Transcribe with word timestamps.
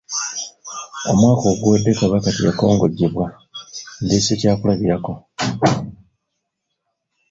Omwaka 1.11 1.45
oguwedde 1.53 1.91
Kabaka 1.99 2.29
teyakongojjebwa, 2.35 3.25
ndeese 4.05 4.31
kyakulabirako. 4.39 5.13